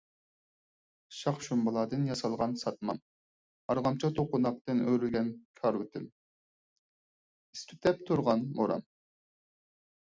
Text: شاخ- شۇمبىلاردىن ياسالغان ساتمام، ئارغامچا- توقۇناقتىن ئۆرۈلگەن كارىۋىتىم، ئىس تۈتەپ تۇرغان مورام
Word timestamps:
شاخ- 1.17 1.35
شۇمبىلاردىن 1.47 2.07
ياسالغان 2.11 2.55
ساتمام، 2.61 3.01
ئارغامچا- 3.75 4.11
توقۇناقتىن 4.21 4.83
ئۆرۈلگەن 4.87 5.31
كارىۋىتىم، 5.63 6.09
ئىس 7.55 7.65
تۈتەپ 7.71 8.05
تۇرغان 8.11 8.53
مورام 8.61 8.89